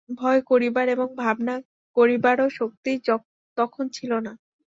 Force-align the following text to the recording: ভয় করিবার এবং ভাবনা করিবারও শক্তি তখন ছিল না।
ভয় 0.11 0.41
করিবার 0.49 0.87
এবং 0.87 1.07
ভাবনা 1.17 1.55
করিবারও 1.97 2.47
শক্তি 2.51 2.91
তখন 3.57 3.85
ছিল 3.93 4.11
না। 4.19 4.33